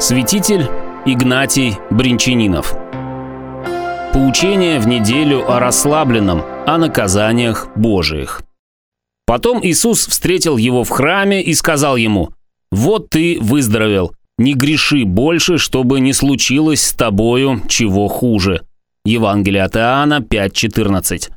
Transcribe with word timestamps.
Святитель 0.00 0.62
Игнатий 1.04 1.76
Бринчанинов. 1.90 2.74
Поучение 4.14 4.80
в 4.80 4.88
неделю 4.88 5.44
о 5.46 5.60
расслабленном, 5.60 6.42
о 6.66 6.78
наказаниях 6.78 7.68
Божиих. 7.76 8.40
Потом 9.26 9.62
Иисус 9.62 10.06
встретил 10.06 10.56
его 10.56 10.84
в 10.84 10.88
храме 10.88 11.42
и 11.42 11.52
сказал 11.52 11.96
ему, 11.96 12.30
«Вот 12.70 13.10
ты 13.10 13.36
выздоровел, 13.42 14.14
не 14.38 14.54
греши 14.54 15.04
больше, 15.04 15.58
чтобы 15.58 16.00
не 16.00 16.14
случилось 16.14 16.80
с 16.80 16.94
тобою 16.94 17.60
чего 17.68 18.08
хуже». 18.08 18.62
Евангелие 19.04 19.64
от 19.64 19.76
Иоанна 19.76 20.20
5.14. 20.20 21.30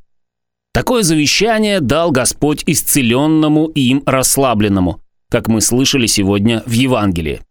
Такое 0.73 1.03
завещание 1.03 1.81
дал 1.81 2.11
Господь 2.11 2.63
исцеленному 2.65 3.67
им 3.67 4.03
расслабленному, 4.05 5.01
как 5.29 5.49
мы 5.49 5.59
слышали 5.59 6.05
сегодня 6.05 6.63
в 6.65 6.71
Евангелии. 6.71 7.41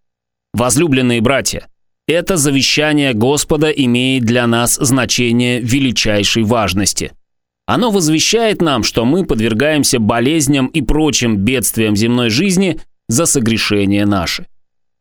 Возлюбленные 0.52 1.20
братья, 1.20 1.68
это 2.06 2.36
завещание 2.36 3.14
Господа 3.14 3.70
имеет 3.70 4.24
для 4.24 4.46
нас 4.46 4.74
значение 4.74 5.60
величайшей 5.60 6.42
важности. 6.42 7.12
Оно 7.66 7.90
возвещает 7.90 8.60
нам, 8.60 8.82
что 8.82 9.04
мы 9.04 9.24
подвергаемся 9.24 9.98
болезням 9.98 10.66
и 10.66 10.82
прочим 10.82 11.36
бедствиям 11.38 11.96
земной 11.96 12.28
жизни 12.28 12.80
за 13.08 13.24
согрешение 13.24 14.04
наши. 14.04 14.46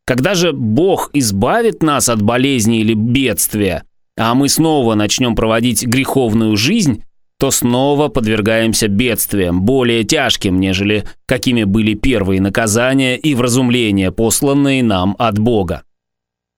Когда 0.06 0.34
же 0.34 0.52
Бог 0.52 1.10
избавит 1.12 1.82
нас 1.82 2.08
от 2.08 2.22
болезни 2.22 2.80
или 2.80 2.94
бедствия, 2.94 3.84
а 4.16 4.34
мы 4.34 4.48
снова 4.48 4.94
начнем 4.94 5.34
проводить 5.34 5.84
греховную 5.84 6.56
жизнь, 6.56 7.04
то 7.42 7.50
снова 7.50 8.06
подвергаемся 8.06 8.86
бедствиям, 8.86 9.62
более 9.62 10.04
тяжким, 10.04 10.60
нежели 10.60 11.06
какими 11.26 11.64
были 11.64 11.94
первые 11.94 12.40
наказания 12.40 13.16
и 13.16 13.34
вразумления, 13.34 14.12
посланные 14.12 14.84
нам 14.84 15.16
от 15.18 15.40
Бога. 15.40 15.82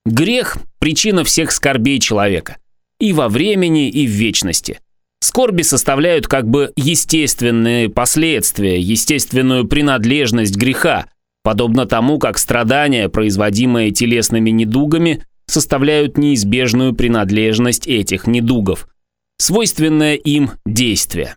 Грех– 0.05 0.59
причина 0.79 1.25
всех 1.25 1.53
скорбей 1.53 2.01
человека. 2.01 2.59
И 3.01 3.15
во 3.15 3.31
времени, 3.31 3.89
и 3.89 4.07
в 4.07 4.11
вечности. 4.11 4.81
Скорби 5.21 5.63
составляют 5.63 6.27
как 6.27 6.47
бы 6.51 6.71
естественные 6.77 7.89
последствия, 7.89 8.79
естественную 8.79 9.67
принадлежность 9.67 10.55
греха, 10.55 11.07
подобно 11.43 11.87
тому, 11.87 12.19
как 12.19 12.37
страдания, 12.37 13.09
производимые 13.09 13.91
телесными 13.91 14.51
недугами, 14.51 15.25
составляют 15.47 16.19
неизбежную 16.19 16.93
принадлежность 16.93 17.87
этих 17.87 18.27
недугов– 18.27 18.87
свойственное 19.39 20.15
им 20.15 20.53
действие. 20.67 21.37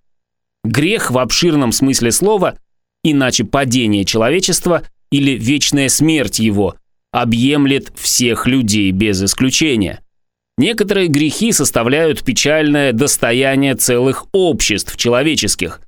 Грех 0.64 1.12
в 1.12 1.18
обширном 1.18 1.72
смысле 1.72 2.12
слова, 2.12 2.58
иначе 3.04 3.44
падение 3.44 4.06
человечества 4.06 4.84
или 5.12 5.32
вечная 5.32 5.90
смерть 5.90 6.40
его, 6.40 6.76
объемлет 7.12 7.92
всех 7.96 8.48
людей 8.48 8.92
без 8.92 9.24
исключения. 9.24 10.02
Некоторые 10.58 11.08
грехи 11.08 11.52
составляют 11.52 12.24
печальное 12.24 12.92
достояние 12.92 13.76
целых 13.76 14.26
обществ 14.32 14.98
человеческих. 14.98 15.82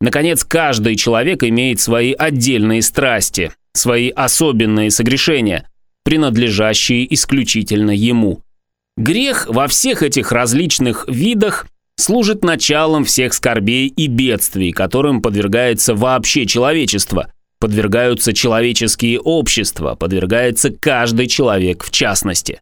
Наконец, 0.00 0.44
каждый 0.44 0.96
человек 0.96 1.42
имеет 1.44 1.80
свои 1.80 2.12
отдельные 2.12 2.82
страсти, 2.82 3.52
свои 3.74 4.10
особенные 4.10 4.90
согрешения, 4.90 5.68
принадлежащие 6.04 7.12
исключительно 7.12 7.90
ему– 7.90 8.42
Грех 8.96 9.46
во 9.48 9.68
всех 9.68 10.02
этих 10.02 10.32
различных 10.32 11.06
видах 11.08 11.66
служит 11.96 12.44
началом 12.44 13.04
всех 13.04 13.32
скорбей 13.32 13.88
и 13.88 14.06
бедствий, 14.06 14.72
которым 14.72 15.22
подвергается 15.22 15.94
вообще 15.94 16.46
человечество, 16.46 17.32
подвергаются 17.58 18.32
человеческие 18.34 19.18
общества, 19.20 19.94
подвергается 19.94 20.70
каждый 20.70 21.26
человек 21.26 21.84
в 21.84 21.90
частности. 21.90 22.60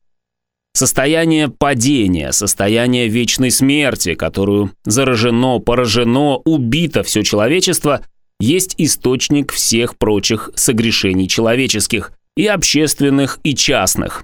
Состояние 0.72 1.48
падения, 1.48 2.30
состояние 2.30 3.08
вечной 3.08 3.50
смерти, 3.50 4.14
которую 4.14 4.70
заражено, 4.84 5.58
поражено, 5.58 6.36
убито 6.44 7.02
все 7.02 7.24
человечество, 7.24 8.02
есть 8.38 8.76
источник 8.78 9.52
всех 9.52 9.98
прочих 9.98 10.50
согрешений 10.54 11.26
человеческих, 11.26 12.12
и 12.36 12.46
общественных, 12.46 13.40
и 13.42 13.54
частных, 13.54 14.22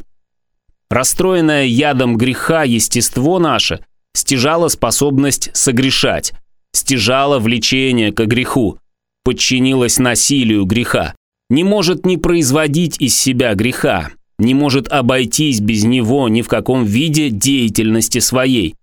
Расстроенное 0.91 1.65
ядом 1.65 2.17
греха 2.17 2.63
естество 2.63 3.39
наше 3.39 3.81
стяжало 4.15 4.69
способность 4.69 5.51
согрешать, 5.53 6.33
стяжало 6.73 7.39
влечение 7.39 8.13
к 8.13 8.25
греху, 8.25 8.79
подчинилось 9.25 9.99
насилию 9.99 10.65
греха, 10.65 11.15
не 11.51 11.65
может 11.65 12.07
не 12.07 12.17
производить 12.17 13.01
из 13.01 13.17
себя 13.17 13.55
греха, 13.55 14.11
не 14.39 14.55
может 14.55 14.89
обойтись 14.89 15.61
без 15.61 15.85
него 15.85 16.29
ни 16.29 16.43
в 16.43 16.49
каком 16.49 16.85
виде 16.85 17.31
деятельности 17.31 18.19
своей. 18.19 18.75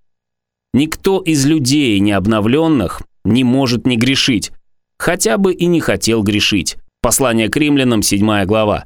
Никто 0.73 1.19
из 1.19 1.45
людей 1.45 1.99
необновленных 1.99 3.01
не 3.23 3.43
может 3.43 3.85
не 3.85 3.95
грешить, 3.95 4.51
хотя 4.97 5.37
бы 5.37 5.53
и 5.53 5.67
не 5.67 5.79
хотел 5.79 6.23
грешить. 6.23 6.77
Послание 7.01 7.49
к 7.49 7.57
римлянам, 7.57 8.01
7 8.01 8.45
глава. 8.45 8.85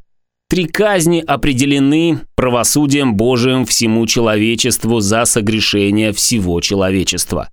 Три 0.49 0.65
казни 0.65 1.19
определены 1.19 2.21
правосудием 2.35 3.15
Божиим 3.15 3.65
всему 3.65 4.07
человечеству 4.07 5.01
за 5.01 5.25
согрешение 5.25 6.13
всего 6.13 6.61
человечества. 6.61 7.49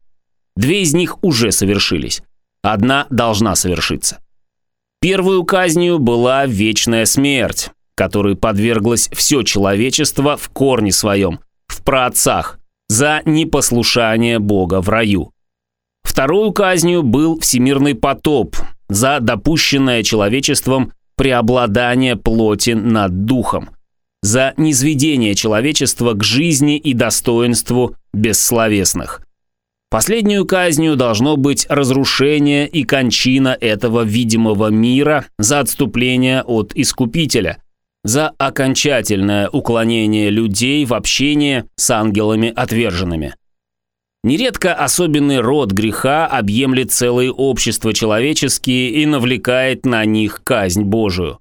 Две 0.56 0.82
из 0.82 0.94
них 0.94 1.22
уже 1.22 1.50
совершились. 1.50 2.22
Одна 2.62 3.09
должна 3.10 3.56
совершиться. 3.56 4.21
Первую 5.00 5.44
казнью 5.44 5.99
была 5.99 6.47
вечная 6.47 7.05
смерть, 7.05 7.71
которой 7.97 8.37
подверглось 8.37 9.11
все 9.12 9.43
человечество 9.43 10.37
в 10.37 10.49
корне 10.50 10.93
своем, 10.93 11.41
в 11.66 11.82
праотцах, 11.82 12.61
за 12.88 13.22
непослушание 13.25 14.38
Бога 14.38 14.81
в 14.81 14.88
раю. 14.88 15.32
Вторую 16.05 16.53
казнью 16.53 17.03
был 17.03 17.41
всемирный 17.41 17.94
потоп 17.97 18.56
за 18.88 19.19
допущенное 19.21 20.03
человечеством 20.05 20.93
преобладание 21.16 22.16
плоти 22.16 22.70
над 22.70 23.25
духом, 23.25 23.70
за 24.22 24.54
низведение 24.56 25.34
человечества 25.34 26.14
к 26.14 26.25
жизни 26.25 26.76
и 26.78 26.94
достоинству 26.94 27.94
бессловесных. 28.12 29.20
Последнюю 29.91 30.44
казнью 30.44 30.97
должно 30.97 31.36
быть 31.36 31.66
разрушение 31.69 32.66
и 32.66 32.82
кончина 32.82 33.56
этого 33.60 34.02
видимого 34.02 34.69
мира 34.69 35.26
за 35.38 35.60
отступление 35.60 36.42
от 36.42 36.72
Искупителя, 36.75 37.58
за 38.02 38.31
окончательное 38.38 39.48
уклонение 39.48 40.31
людей 40.31 40.84
в 40.84 40.94
общение 40.94 41.66
с 41.76 41.91
ангелами 41.91 42.52
отверженными. 42.54 43.36
Нередко 44.24 44.72
особенный 44.72 45.40
род 45.40 45.72
греха 45.72 46.26
объемлет 46.26 46.90
целые 46.90 47.30
общества 47.30 47.92
человеческие 47.92 48.88
и 48.88 49.04
навлекает 49.04 49.84
на 49.84 50.06
них 50.06 50.40
казнь 50.42 50.82
Божию. 50.82 51.40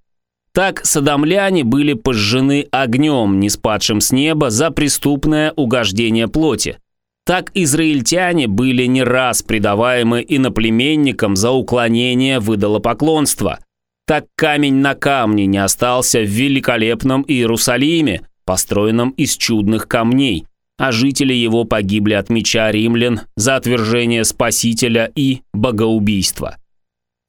Так 0.53 0.85
садомляне 0.85 1.63
были 1.63 1.93
пожжены 1.93 2.67
огнем, 2.71 3.39
не 3.39 3.49
спадшим 3.49 4.01
с 4.01 4.11
неба, 4.11 4.49
за 4.49 4.69
преступное 4.69 5.53
угождение 5.55 6.27
плоти. 6.27 6.77
Так 7.25 7.51
израильтяне 7.53 8.49
были 8.49 8.83
не 8.85 9.01
раз 9.01 9.43
предаваемы 9.43 10.23
иноплеменникам 10.27 11.37
за 11.37 11.51
уклонение 11.51 12.41
выдалопоклонства. 12.41 13.59
Так 14.05 14.25
камень 14.35 14.75
на 14.75 14.93
камне 14.93 15.45
не 15.45 15.57
остался 15.57 16.19
в 16.19 16.27
великолепном 16.27 17.23
Иерусалиме, 17.25 18.27
построенном 18.43 19.11
из 19.11 19.37
чудных 19.37 19.87
камней– 19.87 20.47
а 20.77 20.91
жители 20.91 21.33
его 21.33 21.65
погибли 21.65 22.13
от 22.13 22.29
меча 22.29 22.71
римлян 22.71 23.21
за 23.35 23.55
отвержение 23.55 24.23
Спасителя 24.23 25.11
и 25.15 25.41
богоубийство. 25.53 26.57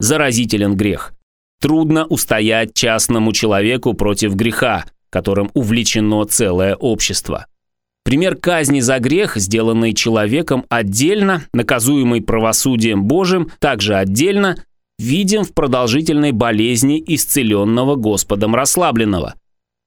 Заразителен 0.00 0.77
грех. 0.77 1.15
Трудно 1.60 2.05
устоять 2.06 2.75
частному 2.75 3.32
человеку 3.32 3.94
против 3.94 4.35
греха, 4.35 4.85
которым 5.11 5.50
увлечено 5.55 6.25
целое 6.25 6.75
общество. 6.75 7.46
Пример 8.05 8.37
казни 8.37 8.81
за 8.81 8.99
грех, 8.99 9.37
сделанный 9.37 9.94
человеком 9.94 10.67
отдельно, 10.69 11.44
наказуемый 11.55 12.20
правосудием 12.20 13.05
Божьим, 13.05 13.50
также 13.61 13.94
отдельно, 13.94 14.62
видим 14.99 15.44
в 15.44 15.55
продолжительной 15.55 16.32
болезни 16.32 17.02
исцеленного 17.06 17.96
Господом 17.96 18.55
расслабленного– 18.55 19.35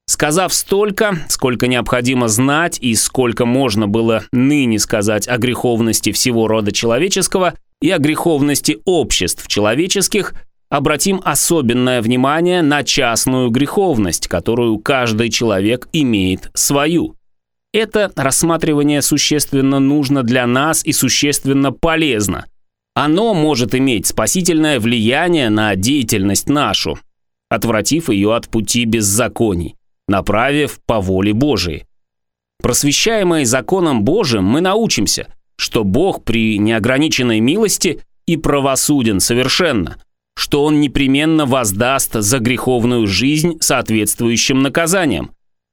Сказав 0.10 0.54
столько, 0.54 1.26
сколько 1.28 1.68
необходимо 1.68 2.30
знать 2.30 2.80
и 2.80 2.96
сколько 2.96 3.46
можно 3.46 3.88
было 3.88 4.24
ныне 4.32 4.80
сказать 4.80 5.28
о 5.28 5.38
греховности 5.38 6.14
всего 6.14 6.48
рода 6.48 6.72
человеческого 6.72 7.56
и 7.82 7.92
о 7.92 8.00
греховности 8.00 8.80
обществ 8.86 9.48
человеческих, 9.48 10.34
обратим 10.70 11.22
особенное 11.24 12.02
внимание 12.02 12.62
на 12.62 12.84
частную 12.84 13.50
греховность, 13.50 14.28
которую 14.28 14.80
каждый 14.80 15.30
человек 15.30 15.90
имеет 15.92 16.52
свою. 16.54 17.16
Это 17.74 18.12
рассматривание 18.16 19.02
существенно 19.02 19.80
нужно 19.80 20.24
для 20.24 20.48
нас 20.48 20.86
и 20.86 20.94
существенно 20.94 21.74
полезно. 21.74 22.46
Оно 22.96 23.34
может 23.34 23.76
иметь 23.76 24.08
спасительное 24.08 24.80
влияние 24.80 25.50
на 25.50 25.76
деятельность 25.76 26.50
нашу, 26.50 26.98
отвратив 27.50 28.10
ее 28.10 28.34
от 28.34 28.48
пути 28.48 28.86
беззаконий. 28.86 29.77
Направив 30.08 30.80
по 30.86 31.00
воле 31.02 31.34
Божией. 31.34 31.86
Просвещаемые 32.62 33.46
законом 33.46 34.04
Божиим, 34.04 34.44
мы 34.44 34.62
научимся, 34.62 35.28
что 35.58 35.84
Бог 35.84 36.24
при 36.24 36.58
неограниченной 36.58 37.40
милости 37.40 38.02
и 38.26 38.38
правосуден 38.38 39.20
совершенно, 39.20 39.98
что 40.36 40.64
Он 40.64 40.80
непременно 40.80 41.46
воздаст 41.46 42.14
за 42.14 42.40
греховную 42.40 43.08
жизнь 43.08 43.58
соответствующим 43.60 44.62
наказанием. 44.62 45.32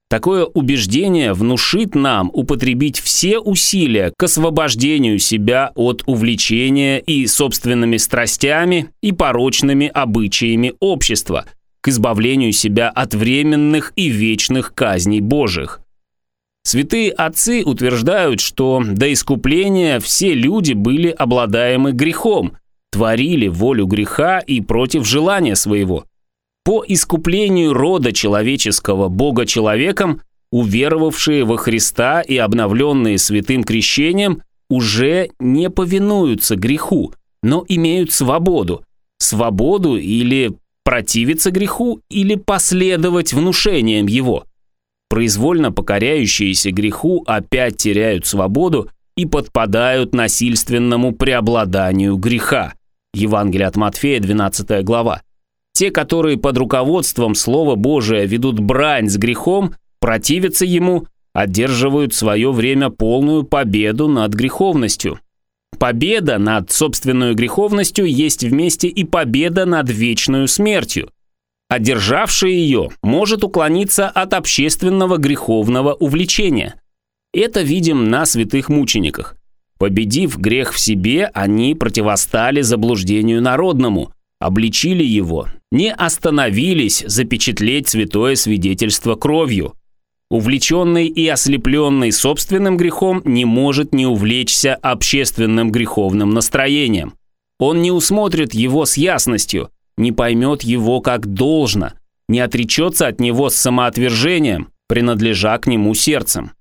Такое 0.08 0.44
убеждение 0.44 1.32
внушит 1.32 1.94
нам 1.94 2.30
употребить 2.32 3.00
все 3.00 3.38
усилия 3.38 4.12
к 4.16 4.22
освобождению 4.22 5.18
себя 5.18 5.72
от 5.74 6.04
увлечения 6.06 6.98
и 7.00 7.26
собственными 7.26 7.96
страстями 7.96 8.90
и 9.02 9.12
порочными 9.12 9.88
обычаями 9.88 10.74
общества, 10.78 11.46
к 11.84 11.88
избавлению 11.88 12.52
себя 12.52 12.88
от 12.88 13.12
временных 13.12 13.92
и 13.94 14.08
вечных 14.08 14.72
казней 14.72 15.20
Божьих. 15.20 15.80
Святые 16.62 17.10
отцы 17.12 17.62
утверждают, 17.62 18.40
что 18.40 18.82
до 18.82 19.12
искупления 19.12 20.00
все 20.00 20.32
люди 20.32 20.72
были 20.72 21.08
обладаемы 21.08 21.92
грехом, 21.92 22.56
творили 22.90 23.48
волю 23.48 23.84
греха 23.84 24.38
и 24.38 24.62
против 24.62 25.06
желания 25.06 25.56
своего. 25.56 26.06
По 26.64 26.82
искуплению 26.88 27.74
рода 27.74 28.12
человеческого 28.12 29.10
Бога 29.10 29.44
человеком, 29.44 30.22
уверовавшие 30.50 31.44
во 31.44 31.58
Христа 31.58 32.22
и 32.22 32.38
обновленные 32.38 33.18
святым 33.18 33.62
крещением 33.62 34.40
уже 34.70 35.28
не 35.38 35.68
повинуются 35.68 36.56
греху, 36.56 37.12
но 37.42 37.62
имеют 37.68 38.10
свободу. 38.10 38.86
Свободу 39.18 39.98
или 39.98 40.54
противиться 40.84 41.50
греху, 41.50 42.00
или 42.10 42.34
последовать 42.36 43.32
внушениям 43.32 44.06
его– 44.06 44.44
произвольно 45.14 45.70
покоряющиеся 45.70 46.72
греху 46.72 47.22
опять 47.24 47.76
теряют 47.76 48.26
свободу 48.26 48.88
и 49.16 49.26
подпадают 49.26 50.12
насильственному 50.12 51.12
преобладанию 51.12 52.16
греха. 52.16 52.74
Евангелие 53.14 53.68
от 53.68 53.76
Матфея, 53.76 54.18
12 54.18 54.84
глава. 54.84 55.22
Те, 55.72 55.92
которые 55.92 56.36
под 56.36 56.58
руководством 56.58 57.36
Слова 57.36 57.76
Божия 57.76 58.24
ведут 58.24 58.58
брань 58.58 59.08
с 59.08 59.16
грехом, 59.16 59.76
противятся 60.00 60.64
ему, 60.64 61.06
одерживают 61.32 62.12
свое 62.12 62.50
время 62.50 62.90
полную 62.90 63.44
победу 63.44 64.08
над 64.08 64.34
греховностью. 64.34 65.20
Победа 65.78 66.38
над 66.38 66.70
собственной 66.70 67.34
греховностью 67.34 68.06
есть 68.06 68.44
вместе 68.44 68.88
и 68.88 69.04
победа 69.04 69.66
над 69.66 69.90
вечной 69.90 70.48
смертью. 70.48 71.10
Одержавший 71.68 72.54
ее 72.54 72.90
может 73.02 73.42
уклониться 73.42 74.08
от 74.08 74.34
общественного 74.34 75.16
греховного 75.16 75.94
увлечения. 75.94 76.74
Это 77.32 77.62
видим 77.62 78.10
на 78.10 78.26
святых 78.26 78.68
мучениках. 78.68 79.36
Победив 79.78 80.38
грех 80.38 80.72
в 80.72 80.78
себе, 80.78 81.30
они 81.34 81.74
противостали 81.74 82.60
заблуждению 82.60 83.42
народному, 83.42 84.12
обличили 84.38 85.02
его, 85.02 85.48
не 85.72 85.92
остановились 85.92 87.02
запечатлеть 87.06 87.88
святое 87.88 88.36
свидетельство 88.36 89.16
кровью. 89.16 89.74
Увлеченный 90.30 91.06
и 91.06 91.28
ослепленный 91.28 92.10
собственным 92.10 92.76
грехом 92.76 93.22
не 93.24 93.44
может 93.44 93.92
не 93.92 94.06
увлечься 94.06 94.74
общественным 94.74 95.70
греховным 95.70 96.30
настроением. 96.30 97.14
Он 97.58 97.82
не 97.82 97.90
усмотрит 97.90 98.54
его 98.54 98.84
с 98.84 98.96
ясностью, 98.96 99.70
не 99.96 100.12
поймет 100.12 100.62
его 100.62 101.00
как 101.00 101.26
должно, 101.26 101.92
не 102.28 102.40
отречется 102.40 103.06
от 103.06 103.20
него 103.20 103.50
с 103.50 103.54
самоотвержением, 103.54 104.70
принадлежа 104.88 105.56
к 105.58 105.66
нему 105.66 105.94
сердцем. 105.94 106.52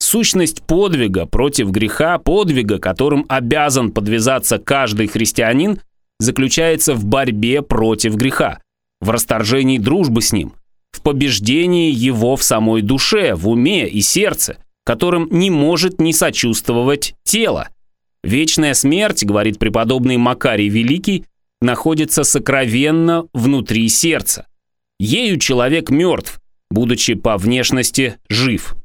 Сущность 0.00 0.62
подвига 0.62 1.26
против 1.26 1.70
греха, 1.70 2.18
подвига, 2.18 2.78
которым 2.78 3.26
обязан 3.28 3.92
подвязаться 3.92 4.58
каждый 4.58 5.06
христианин, 5.08 5.80
заключается 6.18 6.94
в 6.94 7.04
борьбе 7.04 7.62
против 7.62 8.16
греха, 8.16 8.60
в 9.00 9.10
расторжении 9.10 9.78
дружбы 9.78 10.22
с 10.22 10.32
ним, 10.32 10.54
побеждении 11.08 11.90
его 11.90 12.36
в 12.36 12.42
самой 12.42 12.82
душе, 12.82 13.34
в 13.34 13.48
уме 13.48 13.88
и 13.88 14.02
сердце, 14.02 14.58
которым 14.84 15.26
не 15.30 15.48
может 15.48 16.02
не 16.02 16.12
сочувствовать 16.12 17.14
тело. 17.24 17.70
Вечная 18.22 18.74
смерть, 18.74 19.24
говорит 19.24 19.58
преподобный 19.58 20.18
Макарий 20.18 20.68
Великий, 20.68 21.24
находится 21.62 22.24
сокровенно 22.24 23.24
внутри 23.32 23.88
сердца. 23.88 24.46
Ею 25.00 25.38
человек 25.38 25.88
мертв, 25.88 26.42
будучи 26.70 27.14
по 27.14 27.38
внешности 27.38 28.16
жив. 28.28 28.76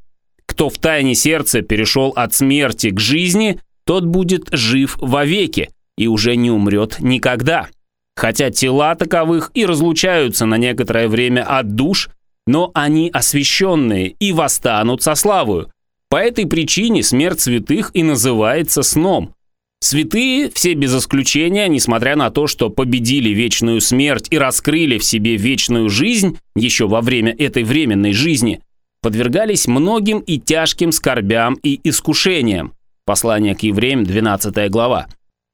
Кто 0.46 0.70
в 0.70 0.78
тайне 0.78 1.16
сердца 1.16 1.62
перешел 1.62 2.14
от 2.16 2.34
смерти 2.34 2.90
к 2.90 3.02
жизни, 3.02 3.60
тот 3.86 4.06
будет 4.06 4.48
жив 4.54 4.96
вовеки 5.02 5.72
и 5.98 6.08
уже 6.08 6.38
не 6.38 6.52
умрет 6.52 7.02
никогда. 7.02 7.68
Хотя 8.16 8.52
тела 8.52 8.96
таковых 8.96 9.52
и 9.54 9.66
разлучаются 9.66 10.46
на 10.46 10.58
некоторое 10.58 11.08
время 11.08 11.44
от 11.44 11.76
душ, 11.76 12.10
но 12.46 12.72
они 12.74 13.10
освященные 13.10 14.10
и 14.20 14.32
восстанут 14.32 15.02
со 15.02 15.16
славою. 15.16 15.72
По 16.10 16.18
этой 16.18 16.46
причине 16.46 17.02
смерть 17.02 17.42
святых 17.42 17.92
и 17.94 18.04
называется 18.04 18.84
сном, 18.84 19.34
Святые, 19.84 20.50
все 20.50 20.76
без 20.76 20.96
исключения, 20.98 21.68
несмотря 21.68 22.16
на 22.16 22.32
то, 22.32 22.48
что 22.48 22.70
победили 22.70 23.32
вечную 23.32 23.82
смерть 23.82 24.28
и 24.30 24.38
раскрыли 24.38 24.98
в 24.98 25.04
себе 25.04 25.36
вечную 25.36 25.90
жизнь 25.90 26.38
еще 26.56 26.88
во 26.88 27.02
время 27.02 27.36
этой 27.38 27.66
временной 27.66 28.14
жизни, 28.14 28.62
подвергались 29.02 29.68
многим 29.68 30.20
и 30.20 30.40
тяжким 30.40 30.94
скорбям 30.94 31.56
и 31.64 31.82
искушениям. 31.84 32.72
Послание 33.06 33.56
к 33.56 33.64
евреям, 33.64 34.06
12 34.06 34.72
глава. 34.72 35.08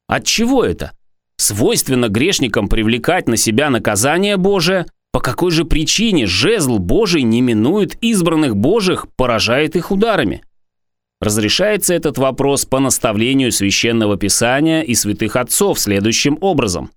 От 0.07 0.25
чего 0.25 0.63
это? 0.63 0.91
Свойственно 1.39 2.09
грешникам 2.09 2.67
привлекать 2.67 3.29
на 3.29 3.37
себя 3.37 3.69
наказание 3.69 4.35
Божие? 4.35 4.87
По 5.13 5.21
какой 5.21 5.51
же 5.51 5.63
причине 5.63 6.25
жезл 6.25 6.79
Божий 6.79 7.21
не 7.21 7.39
минует 7.39 7.97
избранных 8.01 8.57
Божьих, 8.57 9.07
поражает 9.15 9.77
их 9.77 9.89
ударами? 9.89 10.43
Разрешается 11.21 11.93
этот 11.93 12.17
вопрос 12.17 12.65
по 12.65 12.79
наставлению 12.79 13.53
Священного 13.53 14.17
Писания 14.17 14.81
и 14.81 14.93
святых 14.95 15.37
отцов 15.37 15.79
следующим 15.79 16.37
образом. 16.41 16.91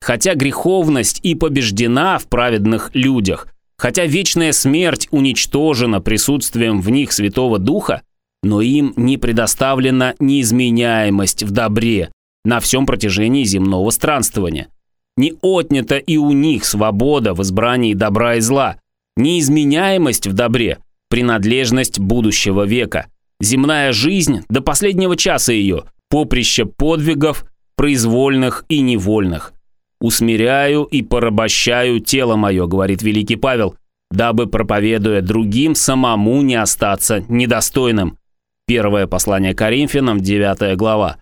Хотя 0.00 0.34
греховность 0.34 1.20
и 1.22 1.36
побеждена 1.36 2.18
в 2.18 2.26
праведных 2.26 2.90
людях, 2.94 3.46
хотя 3.78 4.06
вечная 4.06 4.50
смерть 4.50 5.06
уничтожена 5.12 6.00
присутствием 6.00 6.80
в 6.80 6.90
них 6.90 7.12
Святого 7.12 7.60
Духа, 7.60 8.02
но 8.42 8.60
им 8.60 8.92
не 8.96 9.18
предоставлена 9.18 10.16
неизменяемость 10.18 11.44
в 11.44 11.52
добре 11.52 12.10
на 12.44 12.60
всем 12.60 12.86
протяжении 12.86 13.44
земного 13.44 13.90
странствования. 13.90 14.68
Не 15.16 15.34
отнята 15.42 15.96
и 15.96 16.16
у 16.16 16.32
них 16.32 16.64
свобода 16.64 17.34
в 17.34 17.42
избрании 17.42 17.94
добра 17.94 18.36
и 18.36 18.40
зла, 18.40 18.76
неизменяемость 19.16 20.26
в 20.26 20.32
добре, 20.32 20.78
принадлежность 21.08 21.98
будущего 21.98 22.64
века– 22.64 23.06
Земная 23.40 23.92
жизнь 23.92 24.44
до 24.48 24.62
последнего 24.62 25.16
часа 25.16 25.52
ее, 25.52 25.84
поприще 26.08 26.64
подвигов, 26.64 27.44
произвольных 27.76 28.64
и 28.68 28.80
невольных. 28.80 29.52
«Усмиряю 30.00 30.84
и 30.84 31.02
порабощаю 31.02 32.00
тело 32.00 32.36
мое»,— 32.36 32.66
говорит 32.68 33.02
великий 33.02 33.36
Павел, 33.36 33.76
дабы, 34.10 34.46
проповедуя 34.46 35.22
другим, 35.22 35.74
самому 35.74 36.42
не 36.42 36.54
остаться 36.54 37.24
недостойным. 37.28 38.18
Первое 38.66 39.06
послание 39.06 39.54
Коринфянам, 39.54 40.20
9 40.20 40.76
глава. 40.76 41.18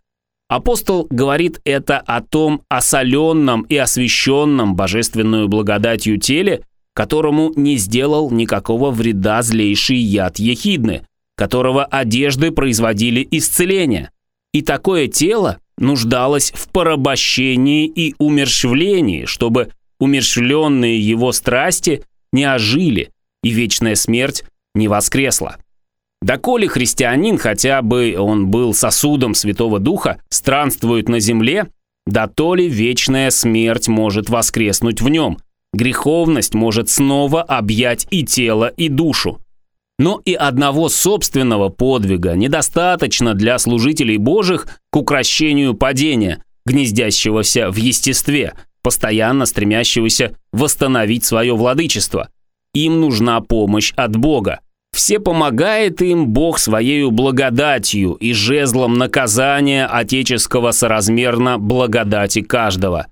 Апостол 0.53 1.07
говорит 1.09 1.63
это 1.65 1.97
о 1.97 2.21
том 2.21 2.61
осоленном 2.69 3.63
и 3.63 3.77
освященном 3.79 4.77
божественную 4.77 5.49
благодатью 5.49 6.19
теле, 6.19 6.63
которому 6.93 7.55
не 7.57 7.79
сделал 7.79 8.31
никакого 8.31 8.91
вреда 8.91 9.41
злейший 9.41 9.97
яд 9.97 10.39
ехидны, 10.39 11.07
которого 11.39 11.87
одежды 11.87 12.51
производили 12.51 13.27
исцеление. 13.31 14.11
И 14.53 14.61
такое 14.61 15.09
тело 15.09 15.57
нуждалось 15.79 16.53
в 16.55 16.69
порабощении 16.69 17.87
и 17.87 18.15
умерщвлении, 18.19 19.25
чтобы 19.25 19.71
умерщвленные 20.01 21.01
его 21.01 21.33
страсти 21.33 22.05
не 22.31 22.45
ожили 22.45 23.09
и 23.43 23.49
вечная 23.49 23.95
смерть 23.95 24.45
не 24.75 24.87
воскресла. 24.87 25.57
Доколе 26.23 26.69
христианин, 26.69 27.37
хотя 27.37 27.83
бы 27.83 28.15
он 28.17 28.47
был 28.47 28.75
сосудом 28.75 29.35
Святого 29.35 29.81
Духа, 29.81 30.21
странствует 30.29 31.09
на 31.09 31.19
земле, 31.19 31.69
да 32.07 32.29
то 32.29 32.55
ли 32.55 32.69
вечная 32.69 33.31
смерть 33.31 33.89
может 33.89 34.29
воскреснуть 34.31 35.01
в 35.01 35.09
нем, 35.09 35.39
греховность 35.73 36.55
может 36.55 36.89
снова 36.89 37.43
объять 37.43 38.07
и 38.11 38.25
тело, 38.25 38.69
и 38.69 38.89
душу. 38.89 39.41
Но 39.99 40.21
и 40.25 40.35
одного 40.35 40.89
собственного 40.89 41.71
подвига 41.71 42.35
недостаточно 42.35 43.35
для 43.35 43.59
служителей 43.59 44.17
Божьих 44.17 44.67
к 44.91 44.97
укращению 44.97 45.75
падения, 45.75 46.45
гнездящегося 46.65 47.69
в 47.71 47.77
естестве, 47.77 48.55
постоянно 48.83 49.45
стремящегося 49.45 50.37
восстановить 50.53 51.25
свое 51.25 51.55
владычество. 51.57 52.29
им 52.75 53.01
нужна 53.01 53.41
помощь 53.41 53.93
от 53.97 54.17
Бога. 54.17 54.61
Все 54.95 55.19
помогает 55.19 56.03
им 56.03 56.29
Бог 56.29 56.59
своею 56.59 57.11
благодатью 57.11 58.13
и 58.13 58.33
жезлом 58.33 58.95
наказания 58.95 59.87
отеческого 59.87 60.71
соразмерно 60.71 61.59
благодати 61.59 62.43
каждого. 62.43 63.07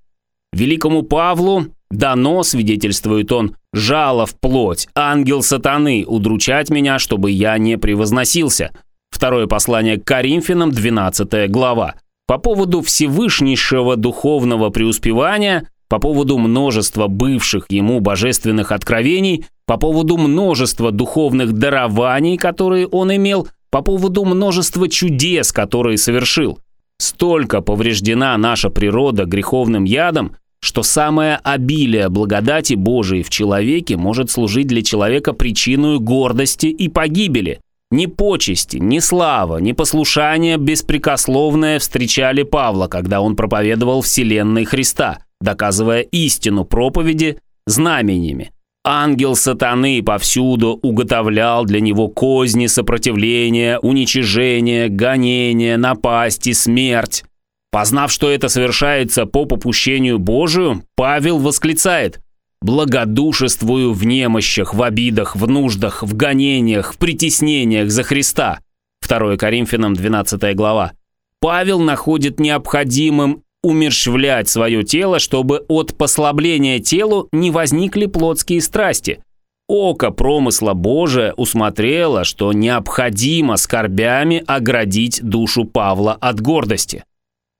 Великому 0.52 1.02
Павлу 1.02 1.66
дано, 1.90 2.42
свидетельствует 2.42 3.32
он, 3.32 3.56
жало 3.72 4.26
в 4.26 4.38
плоть, 4.38 4.88
ангел 4.94 5.42
сатаны, 5.42 6.04
удручать 6.06 6.70
меня, 6.70 6.98
чтобы 6.98 7.30
я 7.30 7.56
не 7.56 7.78
превозносился. 7.78 8.72
Второе 9.10 9.46
послание 9.46 9.98
к 9.98 10.04
Коринфянам, 10.04 10.70
12 10.70 11.50
глава. 11.50 11.94
По 12.26 12.38
поводу 12.38 12.82
всевышнейшего 12.82 13.96
духовного 13.96 14.70
преуспевания– 14.70 15.68
по 15.90 15.98
поводу 15.98 16.38
множества 16.38 17.08
бывших 17.08 17.66
ему 17.68 17.98
божественных 17.98 18.70
откровений, 18.70 19.44
по 19.66 19.76
поводу 19.76 20.16
множества 20.16 20.92
духовных 20.92 21.52
дарований, 21.52 22.38
которые 22.38 22.86
он 22.86 23.14
имел, 23.14 23.48
по 23.70 23.82
поводу 23.82 24.24
множества 24.24 24.88
чудес, 24.88 25.52
которые 25.52 25.98
совершил. 25.98 26.60
Столько 26.98 27.60
повреждена 27.60 28.36
наша 28.38 28.70
природа 28.70 29.24
греховным 29.24 29.82
ядом, 29.82 30.36
что 30.60 30.84
самое 30.84 31.40
обилие 31.42 32.08
благодати 32.08 32.74
Божией 32.74 33.24
в 33.24 33.30
человеке 33.30 33.96
может 33.96 34.30
служить 34.30 34.68
для 34.68 34.82
человека 34.82 35.32
причиной 35.32 35.98
гордости 35.98 36.66
и 36.66 36.88
погибели. 36.88 37.60
Ни 37.90 38.06
почести, 38.06 38.76
ни 38.76 39.00
слава, 39.00 39.58
ни 39.58 39.72
послушание 39.72 40.56
беспрекословное 40.56 41.80
встречали 41.80 42.44
Павла, 42.44 42.86
когда 42.86 43.20
он 43.20 43.34
проповедовал 43.34 44.02
вселенной 44.02 44.64
Христа– 44.64 45.18
доказывая 45.40 46.02
истину 46.02 46.64
проповеди 46.64 47.38
знамениями. 47.66 48.52
Ангел 48.82 49.36
сатаны 49.36 50.02
повсюду 50.02 50.78
уготовлял 50.82 51.66
для 51.66 51.80
него 51.80 52.08
козни 52.08 52.66
сопротивления, 52.66 53.78
уничижения, 53.78 54.88
гонения, 54.88 55.76
напасти, 55.76 56.52
смерть. 56.52 57.24
Познав, 57.70 58.10
что 58.10 58.30
это 58.30 58.48
совершается 58.48 59.26
по 59.26 59.44
попущению 59.44 60.18
Божию, 60.18 60.82
Павел 60.96 61.38
восклицает 61.38 62.20
«Благодушествую 62.62 63.92
в 63.92 64.04
немощах, 64.04 64.74
в 64.74 64.82
обидах, 64.82 65.36
в 65.36 65.46
нуждах, 65.46 66.02
в 66.02 66.16
гонениях, 66.16 66.94
в 66.94 66.98
притеснениях 66.98 67.90
за 67.90 68.02
Христа». 68.02 68.60
2 69.06 69.36
Коринфянам 69.36 69.94
12 69.94 70.54
глава. 70.56 70.92
Павел 71.40 71.80
находит 71.80 72.40
необходимым 72.40 73.42
умерщвлять 73.62 74.48
свое 74.48 74.82
тело, 74.84 75.18
чтобы 75.18 75.64
от 75.68 75.96
послабления 75.96 76.78
телу 76.78 77.28
не 77.32 77.50
возникли 77.50 78.06
плотские 78.06 78.60
страсти. 78.60 79.22
Око 79.68 80.10
промысла 80.10 80.74
Божия 80.74 81.32
усмотрело, 81.36 82.24
что 82.24 82.52
необходимо 82.52 83.56
скорбями 83.56 84.42
оградить 84.46 85.22
душу 85.22 85.64
Павла 85.64 86.14
от 86.14 86.40
гордости. 86.40 87.04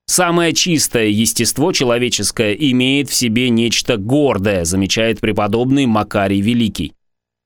Самое 0.07 0.53
чистое 0.53 1.07
естество 1.07 1.71
человеческое 1.71 2.55
имеет 2.55 3.09
в 3.09 3.15
себе 3.15 3.49
нечто 3.49 3.97
гордое, 3.97 4.65
замечает 4.65 5.21
преподобный 5.21 5.87
Макарий 5.87 6.41
Великий. 6.41 6.95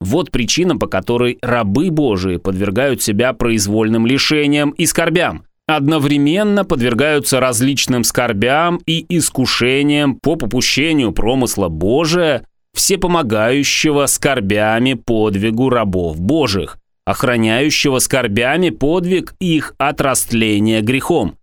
Вот 0.00 0.30
причина, 0.30 0.78
по 0.78 0.86
которой 0.86 1.38
рабы 1.42 1.90
Божии 1.90 2.38
подвергают 2.38 3.02
себя 3.02 3.34
произвольным 3.34 4.06
лишениям 4.06 4.70
и 4.70 4.86
скорбям– 4.86 5.44
одновременно 5.66 6.64
подвергаются 6.64 7.40
различным 7.40 8.04
скорбям 8.04 8.80
и 8.86 9.04
искушениям 9.08 10.16
по 10.16 10.36
попущению 10.36 11.12
промысла 11.12 11.68
Божия, 11.68 12.46
всепомогающего 12.74 14.06
скорбями 14.06 14.94
подвигу 14.94 15.70
рабов 15.70 16.20
Божьих, 16.20 16.78
охраняющего 17.06 17.98
скорбями 17.98 18.70
подвиг 18.70 19.34
их 19.40 19.74
от 19.78 20.00
растления 20.00 20.80
грехом. 20.80 21.36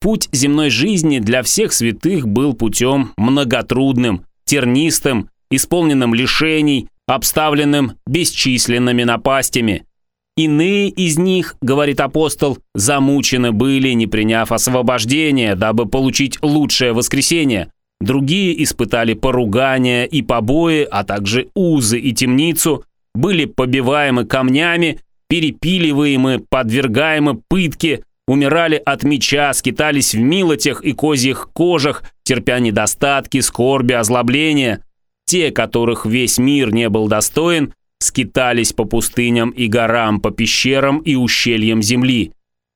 Путь 0.00 0.28
земной 0.32 0.70
жизни 0.70 1.18
для 1.18 1.42
всех 1.42 1.72
святых 1.72 2.28
был 2.28 2.54
путем 2.54 3.12
многотрудным, 3.16 4.24
тернистым, 4.44 5.30
исполненным 5.50 6.14
лишений, 6.14 6.88
обставленным 7.06 7.92
бесчисленными 8.06 9.04
напастями– 9.04 9.84
Иные 10.36 10.90
из 10.90 11.18
них, 11.18 11.56
говорит 11.62 11.98
апостол, 12.00 12.58
замучены 12.74 13.52
были, 13.52 13.92
не 13.92 14.06
приняв 14.06 14.52
освобождения, 14.52 15.54
дабы 15.54 15.86
получить 15.86 16.38
лучшее 16.42 16.92
воскресение. 16.92 17.70
Другие 18.02 18.62
испытали 18.62 19.14
поругания 19.14 20.04
и 20.04 20.20
побои, 20.20 20.86
а 20.90 21.04
также 21.04 21.48
узы 21.54 21.98
и 21.98 22.12
темницу, 22.12 22.84
были 23.14 23.46
побиваемы 23.46 24.26
камнями, 24.26 25.00
перепиливаемы, 25.30 26.44
подвергаемы 26.50 27.40
пытке, 27.48 28.02
умирали 28.28 28.80
от 28.84 29.04
меча, 29.04 29.54
скитались 29.54 30.14
в 30.14 30.18
милотях 30.18 30.84
и 30.84 30.92
козьих 30.92 31.48
кожах, 31.54 32.02
терпя 32.24 32.58
недостатки, 32.58 33.40
скорби, 33.40 33.94
озлобления. 33.94 34.82
Те, 35.24 35.50
которых 35.50 36.04
весь 36.04 36.36
мир 36.36 36.74
не 36.74 36.90
был 36.90 37.08
достоин, 37.08 37.72
скитались 37.98 38.72
по 38.72 38.84
пустыням 38.84 39.50
и 39.50 39.68
горам, 39.68 40.20
по 40.20 40.30
пещерам 40.30 40.98
и 40.98 41.14
ущельям 41.14 41.82
земли. 41.82 42.32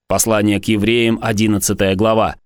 Послание 0.08 0.60
к 0.60 0.64
евреям, 0.64 1.18
11 1.22 1.96
глава. 1.96 2.36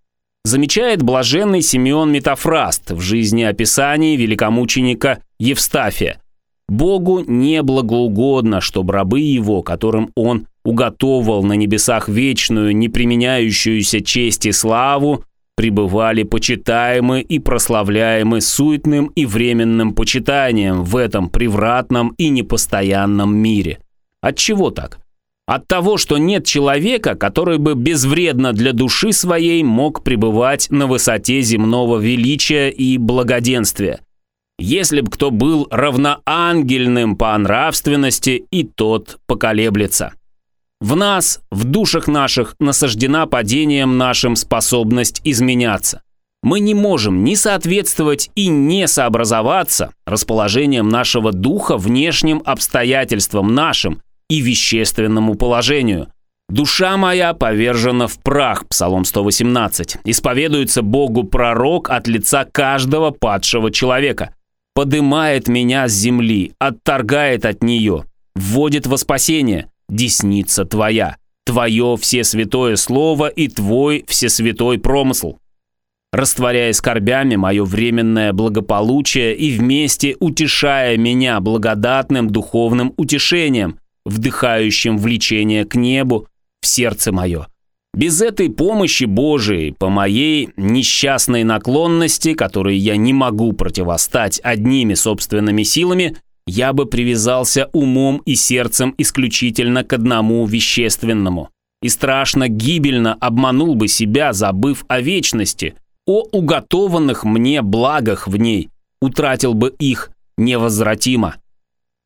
Замечает 0.45 1.03
блаженный 1.03 1.63
Симеон 1.63 2.13
Метафраст 2.13 2.91
в 2.91 3.01
жизни 3.01 3.43
описании 3.43 4.17
великомученика 4.17 5.23
Евстафия. 5.39 6.21
Богу 6.69 7.21
не 7.27 7.63
благоугодно, 7.63 8.61
чтобы 8.61 8.93
рабы 8.93 9.21
его, 9.21 9.63
которым 9.63 10.11
он 10.15 10.47
уготовал 10.65 11.43
на 11.43 11.55
небесах 11.55 12.09
вечную, 12.09 12.75
не 12.77 12.89
применяющуюся 12.89 14.03
честь 14.03 14.47
и 14.47 14.53
славу, 14.53 15.25
пребывали 15.57 16.23
почитаемы 16.23 17.21
и 17.21 17.39
прославляемы 17.39 18.41
суетным 18.41 19.07
и 19.07 19.27
временным 19.27 19.95
почитанием 19.95 20.85
в 20.85 20.97
этом 20.97 21.29
превратном 21.29 22.15
и 22.19 22.29
непостоянном 22.29 23.37
мире. 23.37 23.79
От 24.21 24.37
чего 24.37 24.71
так? 24.71 24.99
От 25.47 25.69
того, 25.69 25.99
что 25.99 26.17
нет 26.17 26.47
человека, 26.47 27.15
который 27.15 27.59
бы 27.59 27.75
безвредно 27.75 28.53
для 28.53 28.73
души 28.73 29.13
своей 29.13 29.63
мог 29.63 30.03
пребывать 30.03 30.71
на 30.71 30.87
высоте 30.87 31.43
земного 31.43 31.99
величия 31.99 32.71
и 32.71 32.97
благоденствия. 32.97 34.01
Если 34.59 35.03
б 35.03 35.11
кто 35.11 35.31
был 35.31 35.69
равноангельным 35.71 37.17
по 37.17 37.37
нравственности, 37.37 38.47
и 38.51 38.65
тот 38.65 39.19
поколеблется. 39.27 40.15
В 40.85 40.97
нас, 40.97 41.41
в 41.51 41.65
душах 41.65 42.09
наших, 42.09 42.57
насаждена 42.61 43.25
падением 43.25 43.97
нашим 43.97 44.37
способность 44.37 45.23
изменяться. 45.25 46.03
Мы 46.43 46.61
не 46.61 46.75
можем 46.75 47.25
ни 47.25 47.37
соответствовать 47.37 48.29
и 48.35 48.49
не 48.49 48.87
сообразоваться 48.87 49.93
расположением 50.05 50.91
нашего 50.91 51.33
духа 51.33 51.79
внешним 51.79 52.43
обстоятельствам 52.45 53.55
нашим 53.55 54.03
и 54.29 54.41
вещественному 54.43 55.37
положению. 55.37 56.09
«Душа 56.51 56.99
моя 56.99 57.33
повержена 57.33 58.07
в 58.07 58.19
прах» 58.19 58.69
Псалом 58.69 59.07
118. 59.07 59.97
Исповедуется 60.05 60.83
Богу 60.83 61.25
пророк 61.25 61.89
от 61.89 62.09
лица 62.09 62.45
каждого 62.45 63.11
падшего 63.11 63.71
человека. 63.71 64.35
«Подымает 64.75 65.49
меня 65.49 65.89
с 65.89 65.93
земли, 65.93 66.53
отторгает 66.59 67.47
от 67.47 67.63
нее, 67.63 68.05
вводит 68.35 68.87
во 68.87 68.99
спасение» 68.99 69.71
десница 69.95 70.65
твоя, 70.65 71.17
твое 71.45 71.97
всесвятое 72.01 72.77
слово 72.77 73.29
и 73.29 73.49
твой 73.49 74.05
всесвятой 74.09 74.79
промысл. 74.79 75.37
Растворяя 76.13 76.73
скорбями 76.73 77.37
мое 77.37 77.65
временное 77.65 78.33
благополучие 78.33 79.37
и 79.37 79.51
вместе 79.57 80.17
утешая 80.21 80.97
меня 80.97 81.41
благодатным 81.41 82.31
духовным 82.31 82.95
утешением, 82.97 83.79
вдыхающим 84.05 84.97
влечение 84.97 85.65
к 85.65 85.75
небу 85.75 86.29
в 86.61 86.67
сердце 86.67 87.11
мое. 87.11 87.49
Без 87.95 88.21
этой 88.21 88.51
помощи 88.51 89.05
Божией, 89.05 89.73
по 89.73 89.89
моей 89.89 90.51
несчастной 90.57 91.45
наклонности, 91.45 92.35
которой 92.35 92.77
я 92.77 92.97
не 92.97 93.13
могу 93.13 93.53
противостать 93.53 94.41
одними 94.43 94.95
собственными 94.95 95.63
силами, 95.63 96.17
я 96.47 96.73
бы 96.73 96.87
привязался 96.87 97.71
умом 97.73 98.23
и 98.27 98.35
сердцем 98.35 98.95
исключительно 98.99 99.85
к 99.85 99.93
одному 99.93 100.45
вещественному. 100.47 101.51
И 101.83 101.89
страшно 101.89 102.49
гибельно 102.49 103.15
обманул 103.15 103.75
бы 103.75 103.89
себя, 103.89 104.33
забыв 104.33 104.85
о 104.89 105.01
вечности, 105.01 105.75
о 106.07 106.23
уготованных 106.33 107.25
мне 107.25 107.63
благах 107.63 108.27
в 108.27 108.37
ней, 108.37 108.69
утратил 109.01 109.55
бы 109.55 109.75
их 109.79 110.11
невозвратимо. 110.37 111.37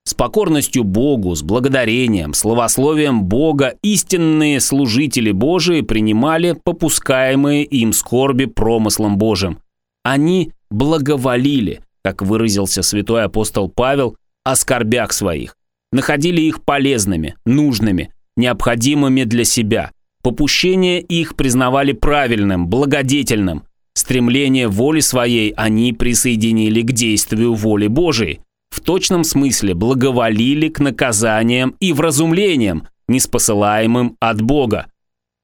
С 0.05 0.15
покорностью 0.15 0.85
Богу, 0.85 1.35
с 1.35 1.43
благодарением, 1.43 2.33
словословием 2.33 3.25
Бога 3.25 3.75
истинные 3.83 4.59
служители 4.59 5.33
Божии 5.33 5.83
принимали 5.83 6.53
попускаемые 6.65 7.65
им 7.65 7.93
скорби 7.93 8.47
промыслом 8.47 9.19
Божьим. 9.19 9.59
Они 10.05 10.53
благоволили, 10.71 11.83
как 12.03 12.23
выразился 12.23 12.83
святой 12.83 13.25
апостол 13.25 13.69
Павел, 13.69 14.17
о 14.49 14.57
скорбях 14.57 15.13
своих, 15.13 15.57
находили 15.93 16.41
их 16.41 16.65
полезными, 16.65 17.37
нужными, 17.45 18.15
необходимыми 18.35 19.25
для 19.25 19.45
себя. 19.45 19.91
Попущение 20.23 21.03
их 21.03 21.37
признавали 21.37 21.93
правильным, 21.93 22.67
благодетельным. 22.67 23.65
Стремление 23.93 24.69
воли 24.69 25.01
своей 25.01 25.51
они 25.51 25.93
присоединили 25.93 26.81
к 26.81 26.93
действию 26.93 27.53
воли 27.53 27.89
Божией. 27.89 28.41
В 28.71 28.81
точном 28.81 29.23
смысле 29.23 29.75
благоволили 29.75 30.71
к 30.71 30.81
наказаниям 30.81 31.75
и 31.79 31.93
вразумлениям, 31.93 32.89
неспосылаемым 33.07 34.17
от 34.19 34.41
Бога. 34.41 34.87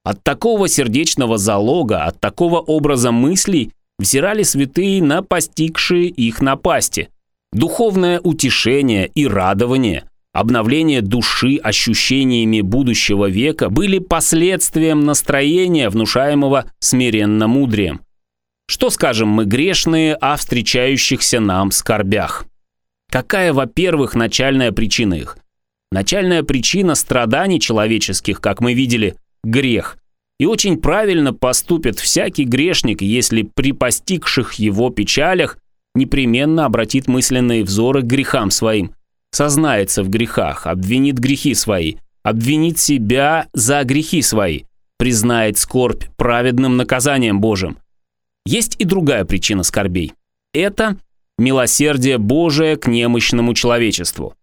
От 0.03 0.23
такого 0.23 0.67
сердечного 0.67 1.37
залога, 1.37 2.05
от 2.05 2.21
такого 2.21 2.59
образа 2.59 3.13
мыслей 3.13 3.73
взирали 3.99 4.45
святые 4.45 5.03
на 5.03 5.23
постигшие 5.23 6.07
их 6.07 6.41
напасти. 6.41 7.11
Духовное 7.55 8.19
утешение 8.19 9.07
и 9.15 9.29
радование, 9.29 10.11
обновление 10.33 11.03
души 11.03 11.57
ощущениями 11.63 12.63
будущего 12.63 13.31
века 13.31 13.71
были 13.71 14.01
последствием 14.01 15.05
настроения, 15.05 15.89
внушаемого 15.89 16.65
смиренно 16.81 17.47
мудрием. 17.47 18.01
Что 18.67 18.91
скажем 18.91 19.29
мы 19.29 19.45
грешные 19.45 20.17
о 20.17 20.37
встречающихся 20.37 21.39
нам 21.39 21.71
скорбях? 21.71 22.45
Какая, 23.09 23.53
во-первых, 23.53 24.17
начальная 24.17 24.73
причина 24.73 25.15
их? 25.15 25.39
Начальная 25.93 26.43
причина 26.43 26.97
страданий 26.97 27.61
человеческих, 27.61 28.41
как 28.41 28.61
мы 28.61 28.75
видели, 28.75 29.15
грех. 29.45 29.99
И 30.41 30.47
очень 30.47 30.77
правильно 30.79 31.33
поступит 31.33 32.01
всякий 32.01 32.47
грешник, 32.47 33.01
если 33.01 33.43
при 33.43 33.71
постигших 33.71 34.55
его 34.55 34.91
печалях 34.91 35.59
непременно 35.95 36.65
обратит 36.65 37.09
мысленные 37.09 37.65
взоры 37.65 38.03
к 38.03 38.07
грехам 38.07 38.51
своим, 38.51 38.95
сознается 39.31 40.03
в 40.03 40.09
грехах, 40.09 40.67
обвинит 40.67 41.19
грехи 41.19 41.55
свои, 41.55 41.97
обвинит 42.23 42.79
себя 42.79 43.49
за 43.53 43.85
грехи 43.85 44.23
свои, 44.23 44.63
признает 44.99 45.59
скорбь 45.59 46.05
праведным 46.17 46.77
наказанием 46.77 47.41
Божьим. 47.41 47.79
Есть 48.47 48.77
и 48.79 48.85
другая 48.85 49.25
причина 49.25 49.63
скорбей. 49.63 50.13
Это 50.53 50.99
милосердие 51.39 52.19
Божие 52.19 52.77
к 52.77 52.87
немощному 52.87 53.55
человечеству. 53.55 54.35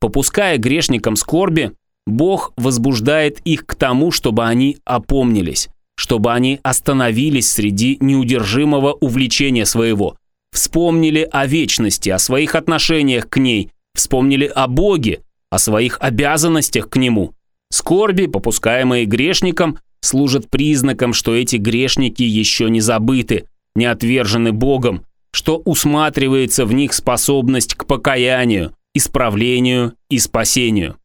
Попуская 0.00 0.56
грешникам 0.56 1.16
скорби, 1.16 1.72
Бог 2.06 2.52
возбуждает 2.56 3.40
их 3.44 3.66
к 3.66 3.74
тому, 3.74 4.10
чтобы 4.10 4.46
они 4.46 4.78
опомнились, 4.84 5.68
чтобы 5.96 6.32
они 6.32 6.58
остановились 6.62 7.50
среди 7.50 7.98
неудержимого 8.00 8.92
увлечения 8.94 9.66
своего, 9.66 10.16
вспомнили 10.52 11.28
о 11.30 11.46
вечности, 11.46 12.10
о 12.10 12.18
своих 12.18 12.54
отношениях 12.54 13.28
к 13.28 13.38
ней, 13.38 13.70
вспомнили 13.94 14.46
о 14.46 14.66
Боге, 14.68 15.20
о 15.50 15.58
своих 15.58 15.98
обязанностях 16.00 16.88
к 16.88 16.96
Нему. 16.96 17.34
Скорби, 17.70 18.26
попускаемые 18.26 19.04
грешникам, 19.04 19.78
служат 20.00 20.48
признаком, 20.50 21.12
что 21.12 21.34
эти 21.34 21.56
грешники 21.56 22.22
еще 22.22 22.68
не 22.70 22.80
забыты, 22.80 23.46
не 23.74 23.84
отвержены 23.84 24.52
Богом, 24.52 25.04
что 25.32 25.58
усматривается 25.64 26.64
в 26.64 26.72
них 26.72 26.92
способность 26.92 27.74
к 27.74 27.86
покаянию, 27.86 28.74
исправлению 28.94 29.94
и 30.08 30.18
спасению. 30.18 30.96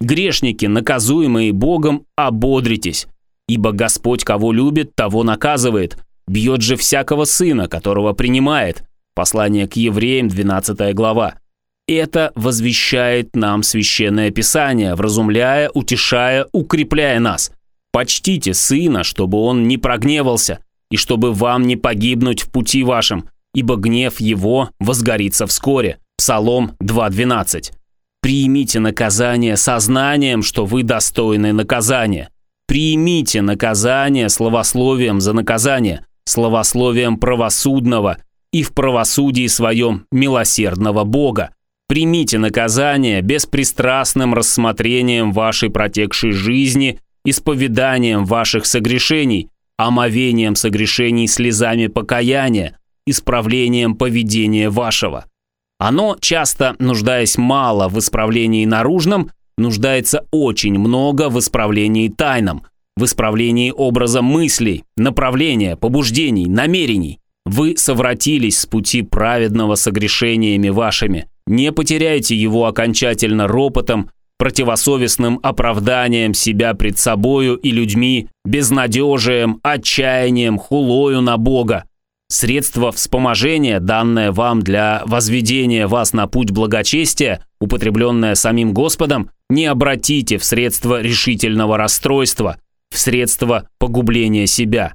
Грешники, 0.00 0.66
наказуемые 0.66 1.52
Богом, 1.52 2.06
ободритесь, 2.16 3.06
ибо 3.48 3.72
Господь, 3.72 4.24
кого 4.24 4.52
любит, 4.52 4.94
того 4.94 5.22
наказывает, 5.22 5.98
бьет 6.26 6.62
же 6.62 6.76
всякого 6.76 7.24
сына, 7.24 7.68
которого 7.68 8.12
принимает. 8.12 8.84
Послание 9.16 9.66
к 9.66 9.76
евреям, 9.76 10.28
12 10.28 10.94
глава. 10.94 11.36
Это 11.88 12.32
возвещает 12.34 13.34
нам 13.34 13.62
Священное 13.62 14.30
Писание, 14.30 14.94
вразумляя, 14.94 15.70
утешая, 15.72 16.46
укрепляя 16.52 17.18
нас. 17.18 17.50
Почтите 17.92 18.52
сына, 18.52 19.04
чтобы 19.04 19.38
он 19.38 19.68
не 19.68 19.78
прогневался, 19.78 20.58
и 20.90 20.98
чтобы 20.98 21.32
вам 21.32 21.62
не 21.62 21.76
погибнуть 21.76 22.42
в 22.42 22.50
пути 22.50 22.84
вашем, 22.84 23.30
ибо 23.54 23.76
гнев 23.76 24.20
его 24.20 24.68
возгорится 24.78 25.46
вскоре. 25.46 25.96
Псалом 26.18 26.72
2.12. 26.82 27.72
Примите 28.20 28.80
наказание 28.80 29.56
сознанием, 29.56 30.42
что 30.42 30.66
вы 30.66 30.82
достойны 30.82 31.54
наказания. 31.54 32.28
Примите 32.66 33.40
наказание 33.40 34.28
словословием 34.28 35.22
за 35.22 35.32
наказание, 35.32 36.04
словословием 36.26 37.16
правосудного 37.16 38.18
и 38.52 38.62
в 38.62 38.72
правосудии 38.72 39.46
своем 39.46 40.06
милосердного 40.10 41.04
Бога. 41.04 41.50
Примите 41.88 42.38
наказание 42.38 43.20
беспристрастным 43.20 44.34
рассмотрением 44.34 45.32
вашей 45.32 45.70
протекшей 45.70 46.32
жизни, 46.32 46.98
исповеданием 47.24 48.24
ваших 48.24 48.66
согрешений, 48.66 49.50
омовением 49.76 50.56
согрешений 50.56 51.28
слезами 51.28 51.86
покаяния, 51.86 52.78
исправлением 53.06 53.94
поведения 53.94 54.68
вашего. 54.68 55.26
Оно, 55.78 56.16
часто 56.20 56.74
нуждаясь 56.78 57.36
мало 57.36 57.88
в 57.88 57.98
исправлении 57.98 58.64
наружном, 58.64 59.30
нуждается 59.58 60.26
очень 60.30 60.78
много 60.78 61.28
в 61.28 61.38
исправлении 61.38 62.08
тайном, 62.08 62.64
в 62.96 63.04
исправлении 63.04 63.70
образа 63.70 64.22
мыслей, 64.22 64.84
направления, 64.96 65.76
побуждений, 65.76 66.46
намерений. 66.46 67.20
Вы 67.46 67.76
совратились 67.76 68.58
с 68.58 68.66
пути 68.66 69.02
праведного 69.02 69.76
согрешениями 69.76 70.68
вашими. 70.68 71.28
Не 71.46 71.70
потеряйте 71.70 72.34
его 72.34 72.66
окончательно 72.66 73.46
ропотом, 73.46 74.10
противосовестным 74.36 75.38
оправданием 75.44 76.34
себя 76.34 76.74
пред 76.74 76.98
собою 76.98 77.54
и 77.54 77.70
людьми, 77.70 78.28
безнадежием, 78.44 79.60
отчаянием, 79.62 80.58
хулою 80.58 81.20
на 81.20 81.36
Бога. 81.36 81.84
Средство 82.28 82.90
вспоможения, 82.90 83.78
данное 83.78 84.32
вам 84.32 84.60
для 84.60 85.04
возведения 85.06 85.86
вас 85.86 86.12
на 86.12 86.26
путь 86.26 86.50
благочестия, 86.50 87.46
употребленное 87.60 88.34
самим 88.34 88.74
Господом, 88.74 89.30
не 89.48 89.66
обратите 89.66 90.38
в 90.38 90.44
средство 90.44 91.00
решительного 91.00 91.76
расстройства, 91.76 92.58
в 92.90 92.98
средство 92.98 93.68
погубления 93.78 94.48
себя. 94.48 94.94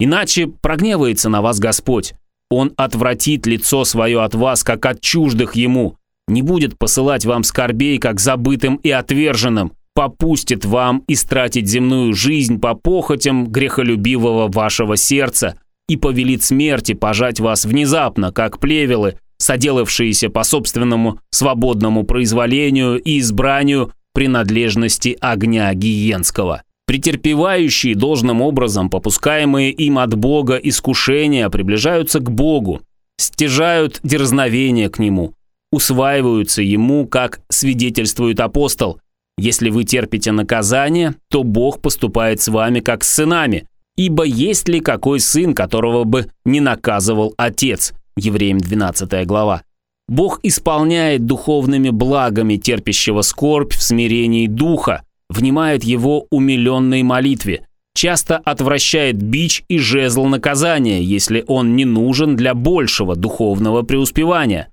Иначе 0.00 0.46
прогневается 0.46 1.28
на 1.28 1.42
вас 1.42 1.58
Господь. 1.58 2.14
Он 2.50 2.72
отвратит 2.76 3.46
лицо 3.46 3.84
свое 3.84 4.22
от 4.22 4.34
вас, 4.34 4.62
как 4.62 4.84
от 4.86 5.00
чуждых 5.00 5.56
Ему, 5.56 5.96
не 6.26 6.42
будет 6.42 6.78
посылать 6.78 7.24
вам 7.24 7.44
скорбей, 7.44 7.98
как 7.98 8.20
забытым 8.20 8.76
и 8.76 8.90
отверженным, 8.90 9.72
попустит 9.94 10.64
вам 10.64 11.04
истратить 11.06 11.68
земную 11.68 12.14
жизнь 12.14 12.58
по 12.58 12.74
похотям 12.74 13.46
грехолюбивого 13.46 14.50
вашего 14.50 14.96
сердца 14.96 15.58
и 15.88 15.96
повелит 15.96 16.42
смерти 16.42 16.94
пожать 16.94 17.40
вас 17.40 17.64
внезапно, 17.64 18.32
как 18.32 18.58
плевелы, 18.58 19.18
соделавшиеся 19.38 20.30
по 20.30 20.42
собственному 20.42 21.20
свободному 21.30 22.04
произволению 22.04 22.98
и 23.00 23.18
избранию 23.18 23.92
принадлежности 24.14 25.16
огня 25.20 25.72
гиенского. 25.74 26.62
Претерпевающие 26.86 27.94
должным 27.94 28.42
образом 28.42 28.90
попускаемые 28.90 29.70
им 29.70 29.98
от 29.98 30.14
Бога 30.14 30.56
искушения 30.56 31.48
приближаются 31.48 32.20
к 32.20 32.30
Богу, 32.30 32.82
стяжают 33.16 34.00
дерзновение 34.02 34.90
к 34.90 34.98
Нему, 34.98 35.34
усваиваются 35.72 36.62
ему, 36.62 37.06
как 37.06 37.40
свидетельствует 37.48 38.40
апостол. 38.40 39.00
Если 39.38 39.70
вы 39.70 39.84
терпите 39.84 40.30
наказание, 40.30 41.14
то 41.30 41.42
Бог 41.42 41.80
поступает 41.80 42.40
с 42.40 42.48
вами 42.48 42.80
как 42.80 43.02
с 43.02 43.12
сынами, 43.12 43.66
ибо 43.96 44.24
есть 44.24 44.68
ли 44.68 44.80
какой 44.80 45.20
сын, 45.20 45.54
которого 45.54 46.04
бы 46.04 46.30
не 46.44 46.60
наказывал 46.60 47.34
отец? 47.36 47.94
Евреям 48.16 48.58
12 48.58 49.26
глава. 49.26 49.62
Бог 50.06 50.38
исполняет 50.42 51.24
духовными 51.24 51.88
благами 51.88 52.56
терпящего 52.56 53.22
скорбь 53.22 53.72
в 53.72 53.82
смирении 53.82 54.46
духа, 54.46 55.02
внимает 55.36 55.84
его 55.84 56.26
умиленной 56.30 57.02
молитве, 57.02 57.66
часто 57.94 58.38
отвращает 58.38 59.16
бич 59.16 59.64
и 59.68 59.78
жезл 59.78 60.24
наказания, 60.26 61.02
если 61.02 61.44
он 61.46 61.76
не 61.76 61.84
нужен 61.84 62.36
для 62.36 62.54
большего 62.54 63.16
духовного 63.16 63.82
преуспевания. 63.82 64.68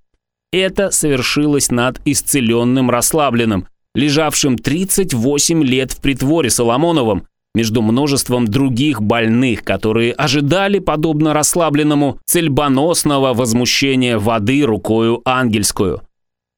Это 0.51 0.91
совершилось 0.91 1.71
над 1.71 2.01
исцеленным 2.05 2.89
расслабленным, 2.89 3.67
лежавшим 3.95 4.57
38 4.57 5.63
лет 5.63 5.91
в 5.91 6.01
притворе 6.01 6.49
Соломоновым, 6.49 7.25
между 7.53 7.81
множеством 7.81 8.47
других 8.47 9.01
больных, 9.01 9.63
которые 9.63 10.13
ожидали, 10.13 10.79
подобно 10.79 11.33
расслабленному, 11.33 12.19
цельбоносного 12.25 13.33
возмущения 13.33 14.17
воды 14.17 14.61
рукою 14.61 15.21
ангельскую. 15.25 16.01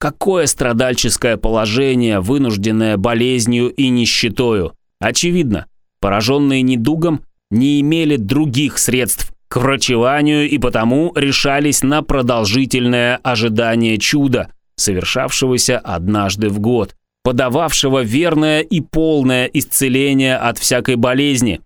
Какое 0.04 0.48
страдальческое 0.48 1.38
положение, 1.38 2.20
вынужденное 2.20 2.98
болезнью 2.98 3.70
и 3.70 3.88
нищетою. 3.88 4.74
Очевидно, 5.00 5.66
пораженные 6.02 6.62
недугом 6.62 7.22
не 7.50 7.80
имели 7.80 8.18
других 8.18 8.80
средств 8.80 9.32
к 9.48 9.56
врачеванию 9.56 10.50
и 10.50 10.58
потому 10.58 11.14
решались 11.16 11.84
на 11.84 12.02
продолжительное 12.02 13.16
ожидание 13.24 13.98
чуда, 13.98 14.50
совершавшегося 14.76 15.80
однажды 15.80 16.50
в 16.50 16.60
год, 16.60 16.98
подававшего 17.24 18.04
верное 18.04 18.60
и 18.60 18.82
полное 18.82 19.46
исцеление 19.46 20.36
от 20.36 20.58
всякой 20.58 20.98
болезни, 20.98 21.62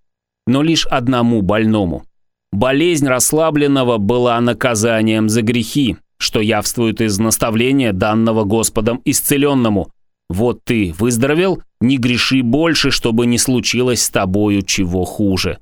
но 0.46 0.62
лишь 0.62 0.86
одному 0.86 1.42
больному. 1.42 2.04
Болезнь 2.52 3.08
расслабленного 3.08 3.98
была 3.98 4.40
наказанием 4.42 5.28
за 5.28 5.42
грехи, 5.42 5.98
что 6.18 6.40
явствует 6.42 7.02
из 7.02 7.20
наставления 7.20 7.94
данного 7.94 8.44
Господом 8.44 9.02
исцеленному. 9.06 9.92
«Вот 10.30 10.60
ты 10.64 10.94
выздоровел, 10.98 11.62
не 11.80 11.98
греши 11.98 12.42
больше, 12.42 12.92
чтобы 12.92 13.26
не 13.26 13.38
случилось 13.38 14.04
с 14.04 14.10
тобою 14.10 14.62
чего 14.62 15.06
хуже». 15.06 15.60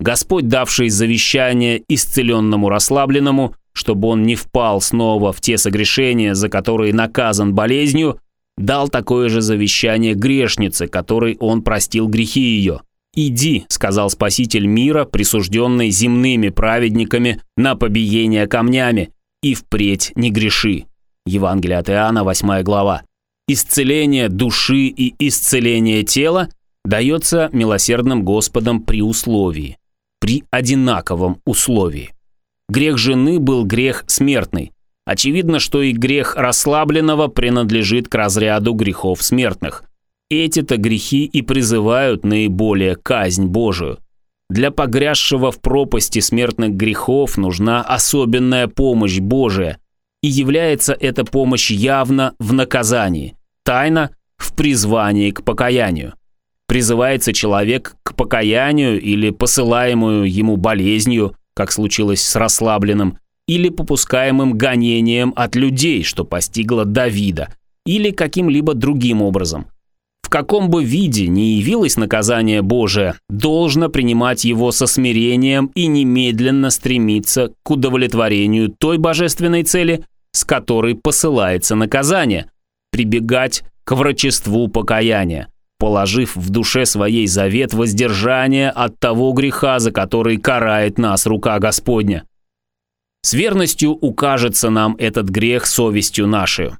Господь, 0.00 0.48
давший 0.48 0.88
завещание 0.88 1.82
исцеленному 1.88 2.68
расслабленному, 2.68 3.54
чтобы 3.72 4.08
он 4.08 4.24
не 4.24 4.34
впал 4.34 4.80
снова 4.80 5.32
в 5.32 5.40
те 5.40 5.58
согрешения, 5.58 6.34
за 6.34 6.48
которые 6.48 6.92
наказан 6.92 7.54
болезнью, 7.54 8.18
дал 8.56 8.88
такое 8.88 9.28
же 9.28 9.40
завещание 9.40 10.14
грешнице, 10.14 10.88
которой 10.88 11.36
он 11.38 11.62
простил 11.62 12.08
грехи 12.08 12.40
ее. 12.40 12.80
«Иди»,— 13.14 13.64
сказал 13.68 14.08
Спаситель 14.10 14.66
мира, 14.66 15.04
присужденный 15.04 15.90
земными 15.90 16.48
праведниками 16.48 17.40
на 17.56 17.76
побиение 17.76 18.46
камнями, 18.46 19.10
«и 19.42 19.54
впредь 19.54 20.12
не 20.14 20.30
греши». 20.30 20.86
Евангелие 21.26 21.78
от 21.78 21.88
Иоанна, 21.90 22.24
8 22.24 22.62
глава. 22.62 23.02
Исцеление 23.48 24.28
души 24.28 24.86
и 24.86 25.14
исцеление 25.18 26.04
тела 26.04 26.48
дается 26.84 27.48
милосердным 27.52 28.24
Господом 28.24 28.80
при 28.82 29.02
условии, 29.02 29.78
при 30.20 30.44
одинаковом 30.50 31.40
условии. 31.44 32.12
Грех 32.68 32.98
жены 32.98 33.38
был 33.38 33.64
грех 33.64 34.04
смертный. 34.06 34.72
Очевидно, 35.04 35.58
что 35.58 35.82
и 35.82 35.92
грех 35.92 36.36
расслабленного 36.36 37.28
принадлежит 37.28 38.08
к 38.08 38.14
разряду 38.14 38.72
грехов 38.72 39.22
смертных. 39.22 39.84
Эти-то 40.30 40.76
грехи 40.76 41.24
и 41.24 41.42
призывают 41.42 42.24
наиболее 42.24 42.96
казнь 42.96 43.46
Божию. 43.46 43.98
Для 44.52 44.70
погрязшего 44.70 45.50
в 45.50 45.62
пропасти 45.62 46.18
смертных 46.18 46.72
грехов 46.72 47.38
нужна 47.38 47.80
особенная 47.80 48.68
помощь 48.68 49.18
Божия, 49.18 49.78
и 50.22 50.28
является 50.28 50.92
эта 50.92 51.24
помощь 51.24 51.70
явно 51.70 52.34
в 52.38 52.52
наказании, 52.52 53.34
тайно 53.64 54.10
в 54.36 54.54
призвании 54.54 55.30
к 55.30 55.42
покаянию. 55.42 56.12
Призывается 56.66 57.32
человек 57.32 57.96
к 58.02 58.14
покаянию 58.14 59.00
или 59.00 59.30
посылаемую 59.30 60.30
ему 60.30 60.58
болезнью, 60.58 61.34
как 61.54 61.72
случилось 61.72 62.22
с 62.22 62.36
расслабленным, 62.36 63.16
или 63.48 63.70
попускаемым 63.70 64.58
гонением 64.58 65.32
от 65.34 65.56
людей, 65.56 66.02
что 66.02 66.26
постигло 66.26 66.84
Давида, 66.84 67.54
или 67.86 68.10
каким-либо 68.10 68.74
другим 68.74 69.22
образом. 69.22 69.68
Каком 70.32 70.70
бы 70.70 70.82
виде 70.82 71.28
ни 71.28 71.58
явилось 71.58 71.98
наказание 71.98 72.62
Божие, 72.62 73.16
должно 73.28 73.90
принимать 73.90 74.46
его 74.46 74.72
со 74.72 74.86
смирением 74.86 75.70
и 75.74 75.86
немедленно 75.86 76.70
стремиться 76.70 77.52
к 77.62 77.70
удовлетворению 77.70 78.70
той 78.70 78.96
божественной 78.96 79.62
цели, 79.62 80.06
с 80.32 80.44
которой 80.44 80.94
посылается 80.94 81.74
наказание, 81.74 82.50
прибегать 82.90 83.62
к 83.84 83.94
врачеству 83.94 84.68
покаяния, 84.68 85.48
положив 85.78 86.34
в 86.34 86.48
душе 86.48 86.86
своей 86.86 87.26
завет 87.26 87.74
воздержания 87.74 88.70
от 88.70 88.98
того 88.98 89.32
греха, 89.32 89.80
за 89.80 89.90
который 89.90 90.38
карает 90.38 90.96
нас 90.96 91.26
рука 91.26 91.58
Господня. 91.58 92.24
С 93.20 93.34
верностью 93.34 93.90
укажется 93.90 94.70
нам 94.70 94.96
этот 94.98 95.28
грех 95.28 95.66
совестью 95.66 96.26
нашей. 96.26 96.70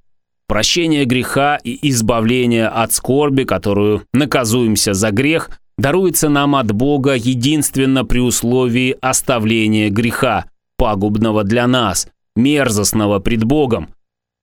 Прощение 0.53 1.07
греха 1.07 1.59
и 1.65 1.79
избавление 1.89 2.69
от 2.69 2.93
скорби, 2.93 3.45
которую 3.45 4.03
наказуемся 4.13 4.93
за 4.93 5.11
грех, 5.11 5.49
даруется 5.79 6.29
нам 6.29 6.57
от 6.57 6.73
Бога 6.73 7.15
единственно 7.15 8.05
при 8.05 8.19
условии 8.19 8.95
оставления 9.01 9.89
греха, 9.89 10.45
пагубного 10.77 11.43
для 11.43 11.67
нас, 11.67 12.07
мерзостного 12.37 13.19
пред 13.19 13.45
Богом. 13.45 13.89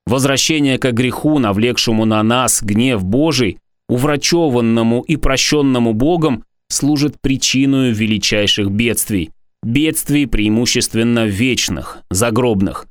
Возвращение 0.04 0.78
к 0.78 0.90
греху, 0.90 1.38
навлекшему 1.38 2.04
на 2.06 2.24
нас 2.24 2.60
гнев 2.60 3.04
Божий, 3.04 3.58
уврачеванному 3.88 5.02
и 5.02 5.14
прощенному 5.14 5.92
Богом, 5.92 6.42
служит 6.68 7.20
причиной 7.20 7.92
величайших 7.92 8.68
бедствий. 8.68 9.30
Бедствий 9.62 10.26
преимущественно 10.26 11.26
вечных, 11.26 11.98
загробных. 12.10 12.88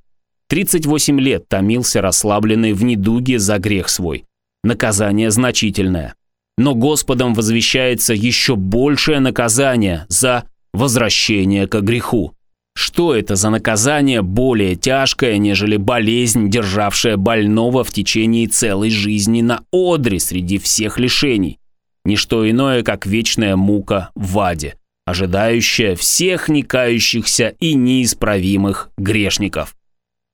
38 0.49 1.19
лет 1.19 1.47
томился 1.47 2.01
расслабленный 2.01 2.73
в 2.73 2.83
недуге 2.83 3.37
за 3.37 3.59
грех 3.59 3.87
свой. 3.87 4.25
Наказание 4.63 5.29
значительное. 5.29 6.15
Но 6.57 6.73
Господом 6.73 7.35
возвещается 7.35 8.15
еще 8.15 8.55
большее 8.55 9.19
наказание 9.19 10.05
за 10.09 10.45
возвращение 10.73 11.67
к 11.67 11.79
греху. 11.81 12.33
Что 12.75 13.15
это 13.15 13.35
за 13.35 13.51
наказание 13.51 14.23
более 14.23 14.75
тяжкое, 14.75 15.37
нежели 15.37 15.77
болезнь, 15.77 16.49
державшая 16.49 17.17
больного 17.17 17.83
в 17.83 17.91
течение 17.91 18.47
целой 18.47 18.89
жизни 18.89 19.41
на 19.41 19.63
одре 19.71 20.19
среди 20.19 20.57
всех 20.57 20.97
лишений? 20.97 21.59
Ничто 22.05 22.49
иное, 22.49 22.81
как 22.81 23.05
вечная 23.05 23.55
мука 23.55 24.09
в 24.15 24.39
аде, 24.39 24.75
ожидающая 25.05 25.95
всех 25.95 26.49
некающихся 26.49 27.53
и 27.59 27.75
неисправимых 27.75 28.89
грешников. 28.97 29.75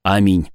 Аминь. 0.06 0.52